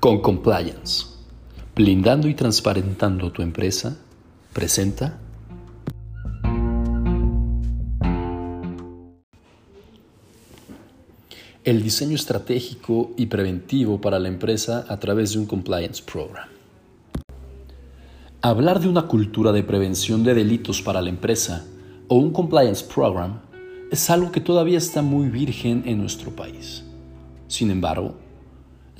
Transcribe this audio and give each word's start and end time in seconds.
Con 0.00 0.22
Compliance, 0.22 1.04
blindando 1.76 2.26
y 2.26 2.32
transparentando 2.32 3.30
tu 3.32 3.42
empresa, 3.42 3.98
presenta 4.54 5.18
el 11.64 11.82
diseño 11.82 12.14
estratégico 12.14 13.10
y 13.18 13.26
preventivo 13.26 14.00
para 14.00 14.18
la 14.18 14.28
empresa 14.28 14.86
a 14.88 14.98
través 14.98 15.34
de 15.34 15.40
un 15.40 15.44
Compliance 15.44 16.02
Program. 16.02 16.48
Hablar 18.40 18.80
de 18.80 18.88
una 18.88 19.02
cultura 19.02 19.52
de 19.52 19.64
prevención 19.64 20.24
de 20.24 20.32
delitos 20.32 20.80
para 20.80 21.02
la 21.02 21.10
empresa 21.10 21.66
o 22.08 22.14
un 22.14 22.32
Compliance 22.32 22.86
Program 22.86 23.40
es 23.92 24.08
algo 24.08 24.32
que 24.32 24.40
todavía 24.40 24.78
está 24.78 25.02
muy 25.02 25.28
virgen 25.28 25.82
en 25.84 25.98
nuestro 25.98 26.30
país. 26.34 26.84
Sin 27.48 27.70
embargo, 27.70 28.14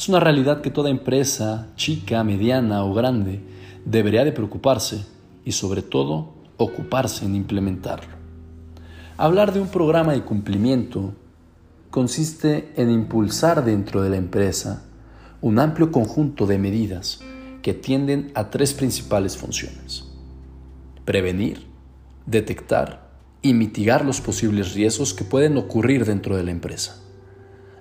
es 0.00 0.08
una 0.08 0.18
realidad 0.18 0.62
que 0.62 0.70
toda 0.70 0.88
empresa, 0.88 1.68
chica, 1.76 2.24
mediana 2.24 2.84
o 2.84 2.94
grande, 2.94 3.42
debería 3.84 4.24
de 4.24 4.32
preocuparse 4.32 5.04
y 5.44 5.52
sobre 5.52 5.82
todo 5.82 6.32
ocuparse 6.56 7.26
en 7.26 7.36
implementarlo. 7.36 8.14
Hablar 9.18 9.52
de 9.52 9.60
un 9.60 9.68
programa 9.68 10.14
de 10.14 10.22
cumplimiento 10.22 11.12
consiste 11.90 12.72
en 12.76 12.90
impulsar 12.90 13.62
dentro 13.62 14.00
de 14.00 14.08
la 14.08 14.16
empresa 14.16 14.86
un 15.42 15.58
amplio 15.58 15.92
conjunto 15.92 16.46
de 16.46 16.56
medidas 16.56 17.20
que 17.60 17.74
tienden 17.74 18.32
a 18.34 18.48
tres 18.48 18.72
principales 18.72 19.36
funciones. 19.36 20.06
Prevenir, 21.04 21.66
detectar 22.24 23.10
y 23.42 23.52
mitigar 23.52 24.06
los 24.06 24.22
posibles 24.22 24.72
riesgos 24.72 25.12
que 25.12 25.24
pueden 25.24 25.58
ocurrir 25.58 26.06
dentro 26.06 26.38
de 26.38 26.44
la 26.44 26.52
empresa. 26.52 27.02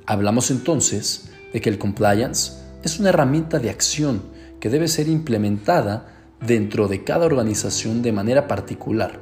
Hablamos 0.05 0.51
entonces 0.51 1.31
de 1.53 1.61
que 1.61 1.69
el 1.69 1.77
compliance 1.77 2.53
es 2.83 2.99
una 2.99 3.09
herramienta 3.09 3.59
de 3.59 3.69
acción 3.69 4.21
que 4.59 4.69
debe 4.69 4.87
ser 4.87 5.07
implementada 5.07 6.15
dentro 6.45 6.87
de 6.87 7.03
cada 7.03 7.25
organización 7.25 8.01
de 8.01 8.11
manera 8.11 8.47
particular, 8.47 9.19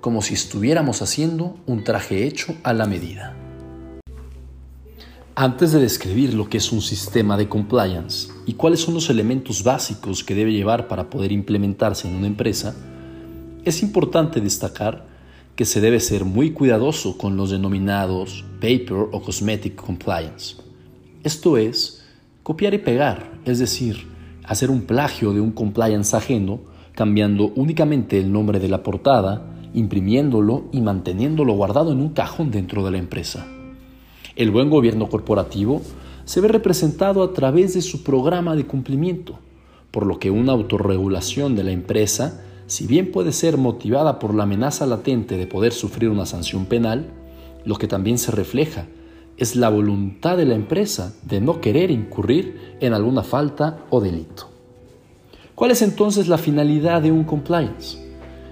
como 0.00 0.22
si 0.22 0.34
estuviéramos 0.34 1.02
haciendo 1.02 1.56
un 1.66 1.84
traje 1.84 2.26
hecho 2.26 2.54
a 2.62 2.72
la 2.72 2.86
medida. 2.86 3.36
Antes 5.36 5.72
de 5.72 5.80
describir 5.80 6.34
lo 6.34 6.48
que 6.48 6.58
es 6.58 6.72
un 6.72 6.82
sistema 6.82 7.36
de 7.36 7.48
compliance 7.48 8.28
y 8.46 8.54
cuáles 8.54 8.80
son 8.80 8.94
los 8.94 9.08
elementos 9.08 9.62
básicos 9.62 10.24
que 10.24 10.34
debe 10.34 10.52
llevar 10.52 10.88
para 10.88 11.08
poder 11.08 11.32
implementarse 11.32 12.08
en 12.08 12.16
una 12.16 12.26
empresa, 12.26 12.74
es 13.64 13.82
importante 13.82 14.40
destacar 14.40 15.06
que 15.54 15.64
se 15.64 15.80
debe 15.80 16.00
ser 16.00 16.24
muy 16.24 16.52
cuidadoso 16.52 17.16
con 17.16 17.36
los 17.36 17.50
denominados 17.50 18.44
paper 18.60 19.08
o 19.12 19.22
cosmetic 19.22 19.76
compliance 19.76 20.69
esto 21.22 21.58
es, 21.58 22.02
copiar 22.42 22.72
y 22.72 22.78
pegar, 22.78 23.32
es 23.44 23.58
decir, 23.58 24.08
hacer 24.44 24.70
un 24.70 24.82
plagio 24.82 25.34
de 25.34 25.40
un 25.40 25.50
compliance 25.50 26.16
ajeno, 26.16 26.60
cambiando 26.94 27.52
únicamente 27.56 28.18
el 28.18 28.32
nombre 28.32 28.58
de 28.58 28.68
la 28.68 28.82
portada, 28.82 29.46
imprimiéndolo 29.74 30.64
y 30.72 30.80
manteniéndolo 30.80 31.52
guardado 31.52 31.92
en 31.92 32.00
un 32.00 32.10
cajón 32.10 32.50
dentro 32.50 32.84
de 32.84 32.90
la 32.90 32.98
empresa. 32.98 33.46
El 34.34 34.50
buen 34.50 34.70
gobierno 34.70 35.08
corporativo 35.10 35.82
se 36.24 36.40
ve 36.40 36.48
representado 36.48 37.22
a 37.22 37.34
través 37.34 37.74
de 37.74 37.82
su 37.82 38.02
programa 38.02 38.56
de 38.56 38.66
cumplimiento, 38.66 39.38
por 39.90 40.06
lo 40.06 40.18
que 40.18 40.30
una 40.30 40.52
autorregulación 40.52 41.54
de 41.54 41.64
la 41.64 41.72
empresa, 41.72 42.42
si 42.66 42.86
bien 42.86 43.12
puede 43.12 43.32
ser 43.32 43.58
motivada 43.58 44.18
por 44.18 44.34
la 44.34 44.44
amenaza 44.44 44.86
latente 44.86 45.36
de 45.36 45.46
poder 45.46 45.72
sufrir 45.72 46.08
una 46.08 46.24
sanción 46.24 46.64
penal, 46.64 47.10
lo 47.66 47.76
que 47.76 47.88
también 47.88 48.16
se 48.16 48.30
refleja 48.30 48.86
es 49.40 49.56
la 49.56 49.70
voluntad 49.70 50.36
de 50.36 50.44
la 50.44 50.54
empresa 50.54 51.14
de 51.22 51.40
no 51.40 51.62
querer 51.62 51.90
incurrir 51.90 52.76
en 52.78 52.92
alguna 52.92 53.22
falta 53.22 53.86
o 53.88 53.98
delito. 53.98 54.50
¿Cuál 55.54 55.70
es 55.70 55.80
entonces 55.80 56.28
la 56.28 56.36
finalidad 56.36 57.00
de 57.00 57.10
un 57.10 57.24
compliance? 57.24 57.98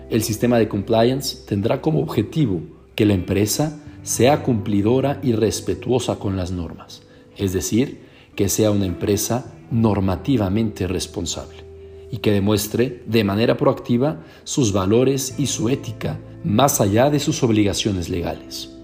El 0.09 0.23
sistema 0.23 0.59
de 0.59 0.67
compliance 0.67 1.45
tendrá 1.47 1.83
como 1.83 2.01
objetivo 2.01 2.63
que 2.95 3.05
la 3.05 3.13
empresa 3.13 3.79
sea 4.03 4.43
cumplidora 4.43 5.21
y 5.23 5.33
respetuosa 5.33 6.19
con 6.19 6.39
las 6.39 6.53
normas, 6.53 7.03
es 7.37 7.53
decir, 7.53 8.01
que 8.35 8.49
sea 8.49 8.71
una 8.71 8.87
empresa 8.87 9.53
normativamente 9.71 10.87
responsable 10.87 11.65
y 12.11 12.17
que 12.17 12.33
demuestre 12.33 13.03
de 13.05 13.25
manera 13.25 13.59
proactiva 13.59 14.23
sus 14.45 14.73
valores 14.73 15.35
y 15.39 15.49
su 15.49 15.69
ética 15.69 16.19
más 16.45 16.81
allá 16.81 17.11
de 17.11 17.21
sus 17.21 17.43
obligaciones 17.43 18.09
legales. 18.09 18.75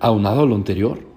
Aunado 0.00 0.40
a 0.40 0.46
lo 0.46 0.54
anterior, 0.54 1.15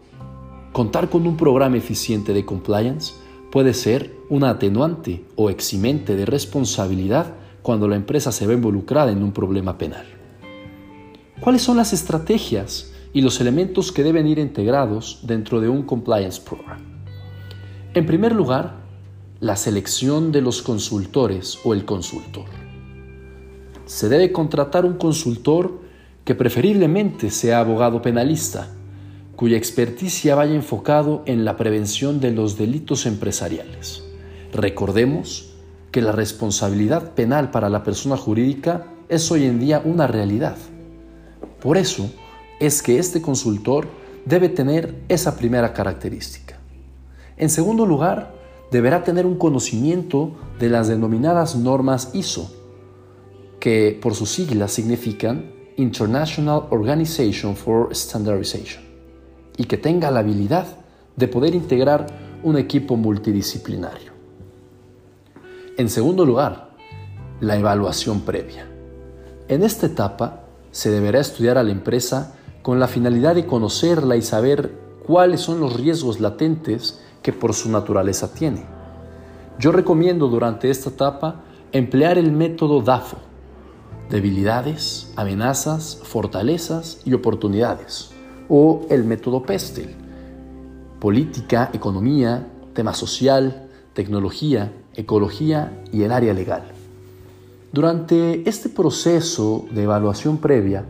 Contar 0.71 1.09
con 1.09 1.25
un 1.25 1.35
programa 1.35 1.77
eficiente 1.77 2.31
de 2.31 2.45
compliance 2.45 3.13
puede 3.51 3.73
ser 3.73 4.13
una 4.29 4.51
atenuante 4.51 5.25
o 5.35 5.49
eximente 5.49 6.15
de 6.15 6.27
responsabilidad 6.27 7.33
cuando 7.63 7.87
la 7.87 7.95
empresa 7.95 8.31
se 8.31 8.45
ve 8.45 8.53
involucrada 8.53 9.11
en 9.11 9.23
un 9.23 9.31
problema 9.31 9.79
penal. 9.79 10.05
¿Cuáles 11.39 11.63
son 11.63 11.77
las 11.77 11.91
estrategias 11.91 12.91
y 13.13 13.21
los 13.21 13.41
elementos 13.41 13.91
que 13.91 14.03
deben 14.03 14.27
ir 14.27 14.37
integrados 14.37 15.21
dentro 15.23 15.59
de 15.59 15.69
un 15.69 15.83
compliance 15.83 16.39
program? 16.39 16.79
En 17.95 18.05
primer 18.05 18.35
lugar, 18.35 18.75
la 19.39 19.55
selección 19.55 20.31
de 20.31 20.41
los 20.41 20.61
consultores 20.61 21.57
o 21.63 21.73
el 21.73 21.83
consultor. 21.85 22.45
Se 23.85 24.07
debe 24.07 24.31
contratar 24.31 24.85
un 24.85 24.97
consultor 24.97 25.79
que 26.23 26.35
preferiblemente 26.35 27.31
sea 27.31 27.61
abogado 27.61 28.03
penalista 28.03 28.75
cuya 29.39 29.55
experticia 29.55 30.35
vaya 30.35 30.53
enfocado 30.53 31.23
en 31.25 31.45
la 31.45 31.55
prevención 31.55 32.19
de 32.19 32.31
los 32.31 32.57
delitos 32.57 33.05
empresariales. 33.05 34.03
Recordemos 34.51 35.53
que 35.91 36.01
la 36.01 36.11
responsabilidad 36.11 37.13
penal 37.13 37.49
para 37.49 37.69
la 37.69 37.85
persona 37.85 38.17
jurídica 38.17 38.87
es 39.07 39.31
hoy 39.31 39.45
en 39.45 39.61
día 39.61 39.81
una 39.85 40.07
realidad. 40.07 40.57
Por 41.61 41.77
eso 41.77 42.11
es 42.59 42.83
que 42.83 42.99
este 42.99 43.21
consultor 43.21 43.87
debe 44.25 44.49
tener 44.49 45.03
esa 45.07 45.37
primera 45.37 45.71
característica. 45.71 46.59
En 47.37 47.49
segundo 47.49 47.85
lugar, 47.85 48.35
deberá 48.73 49.05
tener 49.05 49.25
un 49.25 49.37
conocimiento 49.37 50.35
de 50.59 50.67
las 50.67 50.89
denominadas 50.89 51.55
normas 51.55 52.09
ISO, 52.11 52.53
que 53.61 53.97
por 54.01 54.15
sus 54.15 54.31
siglas 54.31 54.73
significan 54.73 55.49
International 55.77 56.63
Organization 56.71 57.55
for 57.55 57.95
Standardization 57.95 58.88
y 59.59 59.65
que 59.65 59.77
tenga 59.77 60.09
la 60.09 60.21
habilidad 60.21 60.65
de 61.17 61.27
poder 61.27 61.53
integrar 61.53 62.07
un 62.43 62.57
equipo 62.57 62.95
multidisciplinario. 62.95 64.13
En 65.77 65.89
segundo 65.89 66.25
lugar, 66.25 66.69
la 67.41 67.57
evaluación 67.57 68.21
previa. 68.21 68.69
En 69.49 69.61
esta 69.63 69.87
etapa 69.87 70.43
se 70.71 70.89
deberá 70.91 71.19
estudiar 71.19 71.57
a 71.57 71.63
la 71.63 71.71
empresa 71.71 72.35
con 72.61 72.79
la 72.79 72.87
finalidad 72.87 73.35
de 73.35 73.45
conocerla 73.45 74.15
y 74.15 74.21
saber 74.21 74.71
cuáles 75.05 75.41
son 75.41 75.59
los 75.59 75.73
riesgos 75.73 76.21
latentes 76.21 77.01
que 77.21 77.33
por 77.33 77.53
su 77.53 77.69
naturaleza 77.69 78.33
tiene. 78.33 78.63
Yo 79.59 79.73
recomiendo 79.73 80.29
durante 80.29 80.69
esta 80.69 80.89
etapa 80.89 81.41
emplear 81.73 82.17
el 82.17 82.31
método 82.31 82.81
DAFO, 82.81 83.17
debilidades, 84.09 85.11
amenazas, 85.17 85.99
fortalezas 86.01 87.01
y 87.03 87.13
oportunidades 87.13 88.13
o 88.49 88.85
el 88.89 89.03
método 89.03 89.43
PESTEL, 89.43 89.89
política, 90.99 91.69
economía, 91.71 92.47
tema 92.73 92.93
social, 92.93 93.69
tecnología, 93.93 94.73
ecología 94.95 95.83
y 95.91 96.03
el 96.03 96.11
área 96.11 96.33
legal. 96.33 96.63
Durante 97.71 98.49
este 98.49 98.69
proceso 98.69 99.65
de 99.71 99.83
evaluación 99.83 100.39
previa, 100.39 100.85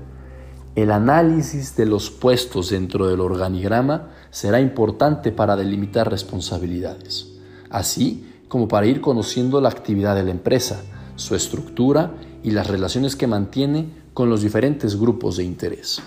el 0.76 0.92
análisis 0.92 1.76
de 1.76 1.86
los 1.86 2.10
puestos 2.10 2.70
dentro 2.70 3.08
del 3.08 3.20
organigrama 3.20 4.12
será 4.32 4.62
importante 4.62 5.32
para 5.32 5.58
delimitar 5.58 6.10
responsabilidades, 6.10 7.28
así 7.70 8.26
como 8.48 8.68
para 8.68 8.88
ir 8.88 9.02
conociendo 9.02 9.60
la 9.60 9.70
actividad 9.70 10.16
de 10.16 10.24
la 10.24 10.32
empresa, 10.32 10.82
su 11.16 11.36
estructura 11.36 12.14
y 12.44 12.52
las 12.52 12.68
relaciones 12.68 13.16
que 13.16 13.28
mantiene 13.28 13.90
con 14.14 14.30
los 14.30 14.42
diferentes 14.42 14.98
grupos 14.98 15.38
de 15.38 15.44
interés. 15.44 16.02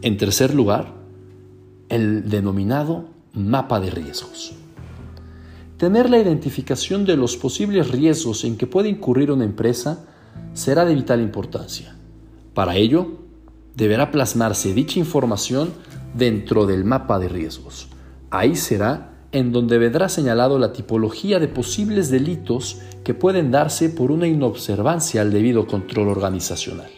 En 0.00 0.16
tercer 0.16 0.54
lugar, 0.54 0.94
el 1.88 2.30
denominado 2.30 3.06
mapa 3.32 3.80
de 3.80 3.90
riesgos. 3.90 4.52
Tener 5.76 6.08
la 6.08 6.18
identificación 6.18 7.04
de 7.04 7.16
los 7.16 7.36
posibles 7.36 7.90
riesgos 7.90 8.44
en 8.44 8.56
que 8.56 8.68
puede 8.68 8.88
incurrir 8.88 9.32
una 9.32 9.44
empresa 9.44 10.06
será 10.54 10.84
de 10.84 10.94
vital 10.94 11.20
importancia. 11.20 11.96
Para 12.54 12.76
ello, 12.76 13.18
deberá 13.74 14.12
plasmarse 14.12 14.72
dicha 14.72 15.00
información 15.00 15.70
dentro 16.14 16.64
del 16.66 16.84
mapa 16.84 17.18
de 17.18 17.28
riesgos. 17.28 17.88
Ahí 18.30 18.54
será 18.54 19.14
en 19.32 19.50
donde 19.50 19.78
vendrá 19.78 20.08
señalado 20.08 20.60
la 20.60 20.72
tipología 20.72 21.40
de 21.40 21.48
posibles 21.48 22.08
delitos 22.08 22.78
que 23.02 23.14
pueden 23.14 23.50
darse 23.50 23.88
por 23.88 24.12
una 24.12 24.28
inobservancia 24.28 25.22
al 25.22 25.32
debido 25.32 25.66
control 25.66 26.08
organizacional. 26.08 26.90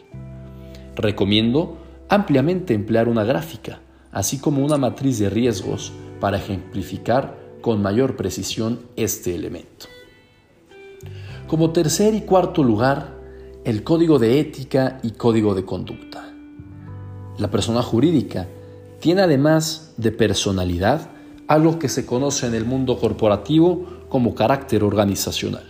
Recomiendo 0.96 1.79
ampliamente 2.10 2.74
emplear 2.74 3.08
una 3.08 3.24
gráfica, 3.24 3.80
así 4.10 4.38
como 4.38 4.64
una 4.64 4.76
matriz 4.76 5.20
de 5.20 5.30
riesgos 5.30 5.92
para 6.18 6.38
ejemplificar 6.38 7.38
con 7.62 7.80
mayor 7.80 8.16
precisión 8.16 8.80
este 8.96 9.34
elemento. 9.34 9.86
Como 11.46 11.70
tercer 11.70 12.14
y 12.14 12.22
cuarto 12.22 12.64
lugar, 12.64 13.16
el 13.64 13.84
código 13.84 14.18
de 14.18 14.40
ética 14.40 14.98
y 15.04 15.12
código 15.12 15.54
de 15.54 15.64
conducta. 15.64 16.32
La 17.38 17.50
persona 17.50 17.82
jurídica 17.82 18.48
tiene 18.98 19.22
además 19.22 19.94
de 19.96 20.10
personalidad 20.10 21.10
algo 21.46 21.78
que 21.78 21.88
se 21.88 22.06
conoce 22.06 22.46
en 22.46 22.54
el 22.54 22.64
mundo 22.64 22.98
corporativo 22.98 23.86
como 24.08 24.34
carácter 24.34 24.82
organizacional. 24.82 25.66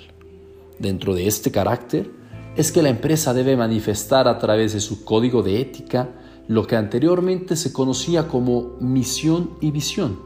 Dentro 0.78 1.14
de 1.14 1.26
este 1.26 1.50
carácter 1.50 2.10
es 2.56 2.72
que 2.72 2.82
la 2.82 2.88
empresa 2.88 3.34
debe 3.34 3.56
manifestar 3.56 4.26
a 4.26 4.38
través 4.38 4.72
de 4.72 4.80
su 4.80 5.04
código 5.04 5.42
de 5.42 5.60
ética 5.60 6.08
lo 6.50 6.66
que 6.66 6.74
anteriormente 6.74 7.54
se 7.54 7.72
conocía 7.72 8.26
como 8.26 8.72
misión 8.80 9.50
y 9.60 9.70
visión, 9.70 10.18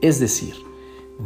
es 0.00 0.20
decir, 0.20 0.54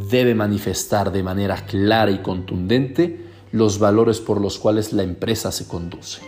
debe 0.09 0.33
manifestar 0.33 1.11
de 1.11 1.21
manera 1.21 1.67
clara 1.67 2.09
y 2.09 2.23
contundente 2.23 3.23
los 3.51 3.77
valores 3.77 4.19
por 4.19 4.41
los 4.41 4.57
cuales 4.57 4.93
la 4.93 5.03
empresa 5.03 5.51
se 5.51 5.67
conduce. 5.67 6.21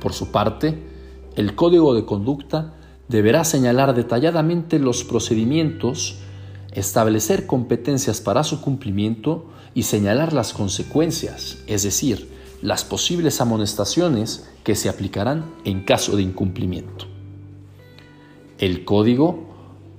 Por 0.00 0.14
su 0.14 0.32
parte, 0.32 0.82
el 1.36 1.54
código 1.54 1.94
de 1.94 2.04
conducta 2.04 2.74
deberá 3.06 3.44
señalar 3.44 3.94
detalladamente 3.94 4.80
los 4.80 5.04
procedimientos, 5.04 6.18
establecer 6.72 7.46
competencias 7.46 8.20
para 8.20 8.42
su 8.42 8.60
cumplimiento 8.60 9.46
y 9.74 9.84
señalar 9.84 10.32
las 10.32 10.52
consecuencias, 10.52 11.58
es 11.68 11.84
decir, 11.84 12.35
las 12.62 12.84
posibles 12.84 13.40
amonestaciones 13.40 14.48
que 14.64 14.74
se 14.74 14.88
aplicarán 14.88 15.44
en 15.64 15.84
caso 15.84 16.16
de 16.16 16.22
incumplimiento. 16.22 17.06
El 18.58 18.84
código 18.84 19.46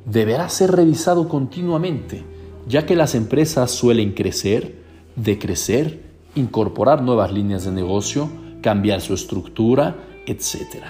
deberá 0.06 0.50
ser 0.50 0.71
revisado 0.71 1.30
continuamente, 1.30 2.24
ya 2.68 2.86
que 2.86 2.95
las 2.95 3.15
empresas 3.15 3.71
suelen 3.71 4.13
crecer, 4.13 4.81
decrecer, 5.15 6.01
incorporar 6.36 7.01
nuevas 7.01 7.31
líneas 7.31 7.65
de 7.65 7.71
negocio, 7.71 8.30
cambiar 8.62 9.01
su 9.01 9.13
estructura, 9.13 9.95
etc. 10.25 10.83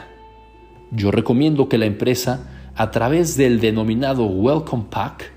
Yo 0.91 1.11
recomiendo 1.11 1.67
que 1.67 1.77
la 1.77 1.85
empresa, 1.85 2.71
a 2.75 2.91
través 2.91 3.35
del 3.37 3.59
denominado 3.59 4.25
Welcome 4.25 4.85
Pack, 4.89 5.31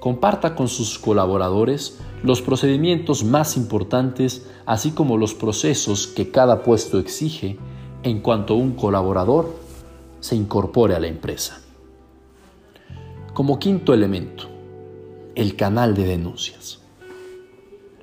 comparta 0.00 0.54
con 0.54 0.68
sus 0.68 0.98
colaboradores 0.98 1.98
los 2.22 2.42
procedimientos 2.42 3.24
más 3.24 3.56
importantes, 3.56 4.46
así 4.64 4.92
como 4.92 5.16
los 5.16 5.34
procesos 5.34 6.06
que 6.06 6.30
cada 6.30 6.62
puesto 6.62 6.98
exige 6.98 7.58
en 8.02 8.20
cuanto 8.20 8.54
un 8.54 8.72
colaborador 8.72 9.54
se 10.20 10.36
incorpore 10.36 10.94
a 10.94 11.00
la 11.00 11.08
empresa. 11.08 11.60
Como 13.34 13.58
quinto 13.58 13.92
elemento, 13.92 14.44
el 15.34 15.56
canal 15.56 15.94
de 15.94 16.06
denuncias. 16.06 16.80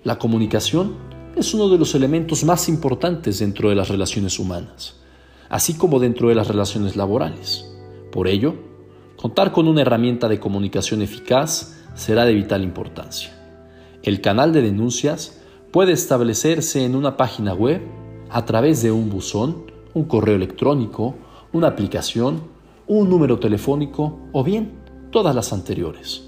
La 0.03 0.19
comunicación 0.19 0.95
es 1.35 1.53
uno 1.53 1.69
de 1.69 1.77
los 1.77 1.95
elementos 1.95 2.43
más 2.43 2.69
importantes 2.69 3.39
dentro 3.39 3.69
de 3.69 3.75
las 3.75 3.89
relaciones 3.89 4.37
humanas 4.37 5.03
así 5.53 5.75
como 5.75 5.99
dentro 5.99 6.29
de 6.29 6.35
las 6.35 6.47
relaciones 6.47 6.95
laborales. 6.95 7.63
Por 8.11 8.27
ello, 8.27 8.55
contar 9.15 9.51
con 9.51 9.67
una 9.67 9.81
herramienta 9.81 10.27
de 10.27 10.39
comunicación 10.39 11.03
eficaz 11.03 11.79
será 11.93 12.25
de 12.25 12.33
vital 12.33 12.63
importancia. 12.63 13.42
El 14.03 14.19
canal 14.19 14.51
de 14.51 14.61
denuncias 14.61 15.39
puede 15.71 15.93
establecerse 15.93 16.83
en 16.83 16.97
una 16.97 17.15
página 17.15 17.53
web, 17.53 17.81
a 18.29 18.43
través 18.43 18.83
de 18.83 18.91
un 18.91 19.09
buzón, 19.09 19.71
un 19.93 20.03
correo 20.03 20.35
electrónico, 20.35 21.15
una 21.53 21.69
aplicación, 21.69 22.41
un 22.85 23.09
número 23.09 23.39
telefónico 23.39 24.19
o 24.33 24.43
bien 24.43 24.73
todas 25.09 25.33
las 25.33 25.53
anteriores. 25.53 26.21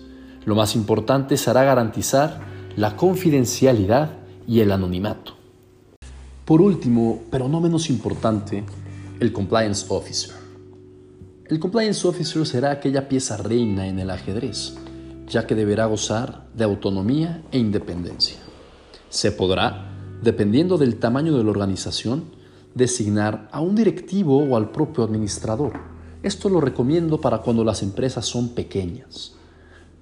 Lo 0.45 0.55
más 0.55 0.73
importante 0.77 1.35
será 1.35 1.65
garantizar 1.65 2.39
la 2.77 2.95
confidencialidad 2.95 4.19
y 4.47 4.61
el 4.61 4.71
anonimato. 4.71 5.33
Por 6.45 6.61
último, 6.61 7.23
pero 7.29 7.49
no 7.49 7.59
menos 7.59 7.89
importante, 7.89 8.63
el 9.19 9.33
Compliance 9.33 9.85
Officer. 9.89 10.33
El 11.49 11.59
Compliance 11.59 12.07
Officer 12.07 12.45
será 12.45 12.71
aquella 12.71 13.09
pieza 13.09 13.35
reina 13.35 13.85
en 13.87 13.99
el 13.99 14.11
ajedrez, 14.11 14.77
ya 15.27 15.47
que 15.47 15.55
deberá 15.55 15.85
gozar 15.85 16.45
de 16.53 16.63
autonomía 16.63 17.43
e 17.51 17.57
independencia. 17.57 18.37
Se 19.09 19.31
podrá, 19.31 19.91
dependiendo 20.21 20.77
del 20.77 20.97
tamaño 20.97 21.37
de 21.37 21.43
la 21.43 21.49
organización, 21.49 22.25
designar 22.73 23.47
a 23.51 23.61
un 23.61 23.75
directivo 23.75 24.37
o 24.37 24.57
al 24.57 24.71
propio 24.71 25.03
administrador. 25.03 25.73
Esto 26.23 26.49
lo 26.49 26.59
recomiendo 26.59 27.21
para 27.21 27.39
cuando 27.39 27.63
las 27.63 27.81
empresas 27.81 28.25
son 28.25 28.49
pequeñas. 28.49 29.33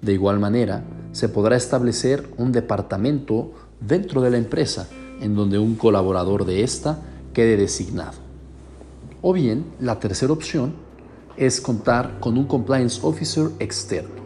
De 0.02 0.12
igual 0.12 0.38
manera, 0.38 0.84
se 1.12 1.28
podrá 1.28 1.56
establecer 1.56 2.28
un 2.36 2.52
departamento 2.52 3.52
dentro 3.80 4.20
de 4.20 4.30
la 4.30 4.38
empresa 4.38 4.88
en 5.20 5.34
donde 5.34 5.58
un 5.58 5.76
colaborador 5.76 6.44
de 6.44 6.62
ésta 6.62 7.00
quede 7.32 7.56
designado. 7.56 8.18
O 9.22 9.32
bien, 9.32 9.64
la 9.80 10.00
tercera 10.00 10.32
opción 10.32 10.74
es 11.36 11.60
contar 11.60 12.20
con 12.20 12.36
un 12.36 12.46
compliance 12.46 13.00
officer 13.02 13.50
externo. 13.58 14.23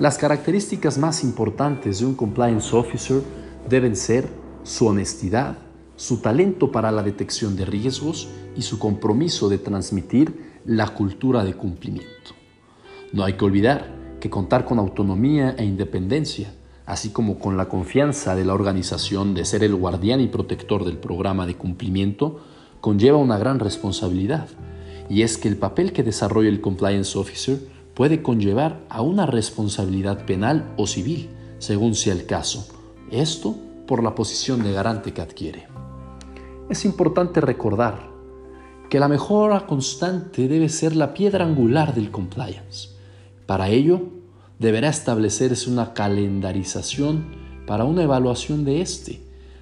Las 0.00 0.18
características 0.18 0.98
más 0.98 1.22
importantes 1.22 2.00
de 2.00 2.06
un 2.06 2.16
compliance 2.16 2.74
officer 2.74 3.22
deben 3.68 3.94
ser 3.94 4.28
su 4.64 4.88
honestidad, 4.88 5.56
su 5.94 6.16
talento 6.16 6.72
para 6.72 6.90
la 6.90 7.04
detección 7.04 7.54
de 7.54 7.64
riesgos 7.64 8.28
y 8.56 8.62
su 8.62 8.80
compromiso 8.80 9.48
de 9.48 9.58
transmitir 9.58 10.58
la 10.66 10.88
cultura 10.88 11.44
de 11.44 11.54
cumplimiento. 11.54 12.32
No 13.12 13.22
hay 13.22 13.34
que 13.34 13.44
olvidar 13.44 13.94
que 14.18 14.30
contar 14.30 14.64
con 14.64 14.80
autonomía 14.80 15.54
e 15.56 15.64
independencia, 15.64 16.52
así 16.86 17.10
como 17.10 17.38
con 17.38 17.56
la 17.56 17.68
confianza 17.68 18.34
de 18.34 18.44
la 18.44 18.54
organización 18.54 19.32
de 19.32 19.44
ser 19.44 19.62
el 19.62 19.76
guardián 19.76 20.20
y 20.20 20.26
protector 20.26 20.84
del 20.84 20.98
programa 20.98 21.46
de 21.46 21.54
cumplimiento, 21.54 22.40
conlleva 22.80 23.18
una 23.18 23.38
gran 23.38 23.60
responsabilidad, 23.60 24.48
y 25.08 25.22
es 25.22 25.38
que 25.38 25.46
el 25.46 25.56
papel 25.56 25.92
que 25.92 26.02
desarrolla 26.02 26.48
el 26.48 26.60
Compliance 26.60 27.16
Officer 27.16 27.73
puede 27.94 28.22
conllevar 28.22 28.84
a 28.88 29.02
una 29.02 29.26
responsabilidad 29.26 30.26
penal 30.26 30.74
o 30.76 30.86
civil, 30.86 31.30
según 31.58 31.94
sea 31.94 32.12
el 32.12 32.26
caso, 32.26 32.66
esto 33.10 33.56
por 33.86 34.02
la 34.02 34.14
posición 34.14 34.62
de 34.62 34.72
garante 34.72 35.12
que 35.12 35.22
adquiere. 35.22 35.66
Es 36.68 36.84
importante 36.84 37.40
recordar 37.40 38.10
que 38.90 38.98
la 39.00 39.08
mejora 39.08 39.66
constante 39.66 40.48
debe 40.48 40.68
ser 40.68 40.96
la 40.96 41.14
piedra 41.14 41.44
angular 41.44 41.94
del 41.94 42.10
compliance. 42.10 42.90
Para 43.46 43.68
ello, 43.68 44.02
deberá 44.58 44.88
establecerse 44.88 45.70
una 45.70 45.94
calendarización 45.94 47.26
para 47.66 47.84
una 47.84 48.02
evaluación 48.02 48.64
de 48.64 48.80
este, 48.80 49.20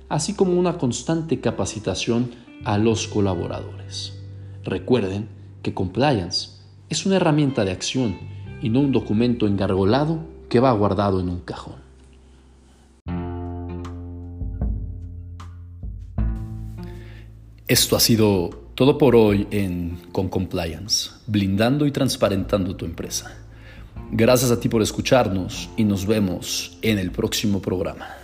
así 0.08 0.34
como 0.34 0.58
una 0.58 0.78
constante 0.78 1.40
capacitación 1.40 2.30
a 2.64 2.78
los 2.78 3.08
colaboradores. 3.08 4.12
Recuerden 4.64 5.28
que 5.62 5.74
compliance 5.74 6.61
es 6.92 7.06
una 7.06 7.16
herramienta 7.16 7.64
de 7.64 7.72
acción 7.72 8.18
y 8.60 8.68
no 8.68 8.80
un 8.80 8.92
documento 8.92 9.46
engargolado 9.46 10.20
que 10.50 10.60
va 10.60 10.70
guardado 10.72 11.20
en 11.20 11.30
un 11.30 11.40
cajón. 11.40 11.76
Esto 17.66 17.96
ha 17.96 18.00
sido 18.00 18.50
todo 18.74 18.98
por 18.98 19.16
hoy 19.16 19.46
en 19.50 20.00
Con 20.12 20.28
Compliance, 20.28 21.10
blindando 21.26 21.86
y 21.86 21.92
transparentando 21.92 22.76
tu 22.76 22.84
empresa. 22.84 23.38
Gracias 24.10 24.50
a 24.50 24.60
ti 24.60 24.68
por 24.68 24.82
escucharnos 24.82 25.70
y 25.78 25.84
nos 25.84 26.06
vemos 26.06 26.76
en 26.82 26.98
el 26.98 27.10
próximo 27.10 27.62
programa. 27.62 28.21